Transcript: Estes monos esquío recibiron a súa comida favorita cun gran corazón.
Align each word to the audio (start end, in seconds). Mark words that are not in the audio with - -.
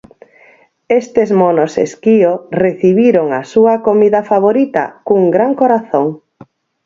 Estes 0.99 1.29
monos 1.41 1.71
esquío 1.87 2.31
recibiron 2.63 3.27
a 3.39 3.41
súa 3.51 3.73
comida 3.87 4.21
favorita 4.31 4.83
cun 5.05 5.23
gran 5.35 5.51
corazón. 5.61 6.07